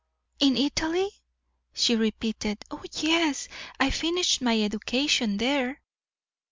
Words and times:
"In 0.39 0.57
Italy?" 0.57 1.11
she 1.75 1.95
repeated. 1.95 2.65
"Oh, 2.71 2.81
yes, 2.91 3.47
I 3.79 3.91
finished 3.91 4.41
my 4.41 4.59
education 4.59 5.37
there!" 5.37 5.79